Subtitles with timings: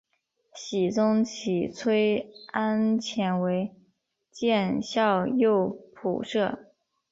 [0.55, 3.71] 僖宗起崔安潜为
[4.31, 6.73] 检校右仆射。